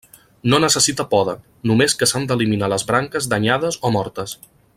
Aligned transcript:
No 0.51 0.59
necessita 0.61 1.05
poda, 1.11 1.35
només 1.71 1.95
que 2.01 2.07
s'han 2.13 2.25
d'eliminar 2.31 2.71
les 2.75 2.87
branques 2.93 3.29
danyades 3.35 3.79
o 3.91 3.95
mortes. 3.99 4.37